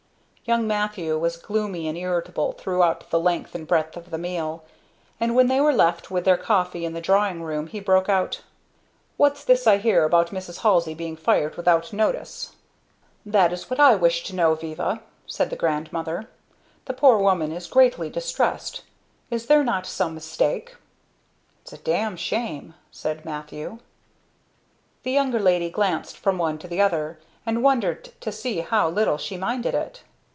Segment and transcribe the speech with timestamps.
[0.43, 4.65] Young Matthew was gloomy and irritable throughout the length and breadth of the meal;
[5.17, 8.41] and when they were left with their coffee in the drawing room, he broke out,
[9.15, 10.57] "What's this I hear about Mrs.
[10.57, 12.53] Halsey being fired without notice?"
[13.25, 16.27] "That is what I wish to know, Viva," said the grandmother.
[16.83, 18.81] "The poor woman is greatly distressed.
[19.29, 20.75] Is there not some mistake?"
[21.61, 23.79] "It's a damn shame," said Matthew.
[25.03, 29.17] The younger lady glanced from one to the other, and wondered to see how little
[29.19, 30.03] she minded it.